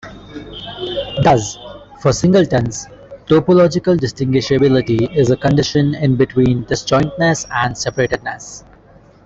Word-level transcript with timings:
Thus 1.21 1.59
for 2.01 2.11
singletons, 2.11 2.87
topological 3.27 3.99
distinguishability 3.99 5.15
is 5.15 5.29
a 5.29 5.37
condition 5.37 5.93
in 5.93 6.15
between 6.15 6.63
disjointness 6.65 7.45
and 7.51 7.75
separatedness. 7.75 8.63